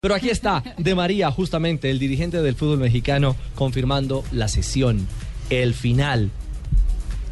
[0.00, 5.08] Pero aquí está, De María, justamente el dirigente del fútbol mexicano, confirmando la sesión,
[5.50, 6.30] el final,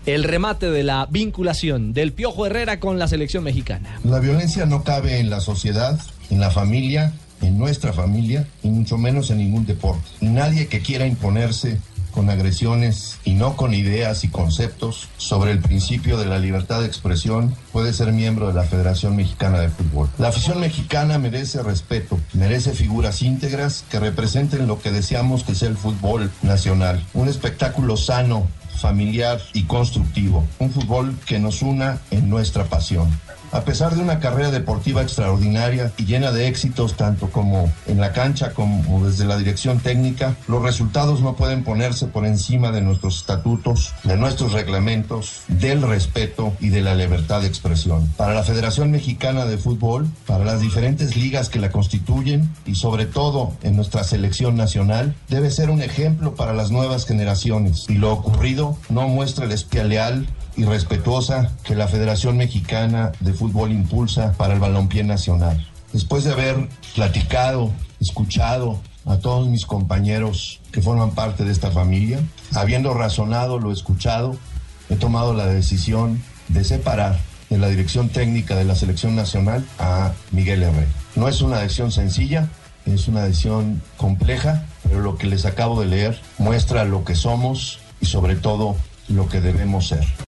[0.04, 4.00] el remate de la vinculación del Piojo Herrera con la selección mexicana.
[4.02, 8.98] La violencia no cabe en la sociedad, en la familia, en nuestra familia, y mucho
[8.98, 10.08] menos en ningún deporte.
[10.20, 11.78] Nadie que quiera imponerse
[12.16, 16.86] con agresiones y no con ideas y conceptos sobre el principio de la libertad de
[16.86, 20.08] expresión puede ser miembro de la Federación Mexicana de Fútbol.
[20.16, 25.68] La afición mexicana merece respeto, merece figuras íntegras que representen lo que deseamos que sea
[25.68, 28.46] el fútbol nacional, un espectáculo sano,
[28.80, 33.10] familiar y constructivo, un fútbol que nos una en nuestra pasión.
[33.56, 38.12] A pesar de una carrera deportiva extraordinaria y llena de éxitos tanto como en la
[38.12, 43.16] cancha como desde la dirección técnica, los resultados no pueden ponerse por encima de nuestros
[43.16, 48.06] estatutos, de nuestros reglamentos, del respeto y de la libertad de expresión.
[48.18, 53.06] Para la Federación Mexicana de Fútbol, para las diferentes ligas que la constituyen y sobre
[53.06, 58.12] todo en nuestra selección nacional, debe ser un ejemplo para las nuevas generaciones y lo
[58.12, 64.32] ocurrido no muestra el espía leal y respetuosa que la Federación Mexicana de Fútbol impulsa
[64.32, 65.66] para el balompié nacional.
[65.92, 72.20] Después de haber platicado, escuchado a todos mis compañeros que forman parte de esta familia,
[72.54, 74.36] habiendo razonado lo escuchado,
[74.90, 77.18] he tomado la decisión de separar
[77.50, 80.88] de la dirección técnica de la selección nacional a Miguel Herrera.
[81.14, 82.48] No es una decisión sencilla,
[82.84, 87.78] es una decisión compleja, pero lo que les acabo de leer muestra lo que somos
[88.00, 88.76] y sobre todo
[89.08, 90.04] lo que debemos ser.